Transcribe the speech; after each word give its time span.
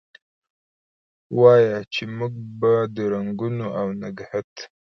وایه! 1.37 1.77
چې 1.93 2.03
موږ 2.17 2.33
به 2.59 2.73
د 2.95 2.97
رنګونو 3.13 3.65
اونګهت، 3.79 4.53